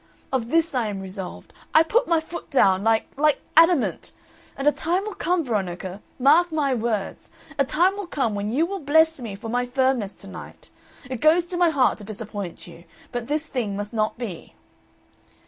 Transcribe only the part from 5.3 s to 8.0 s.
Veronica, mark my words, a time